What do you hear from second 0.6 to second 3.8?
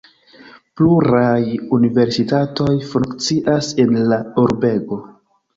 Pluraj universitatoj funkcias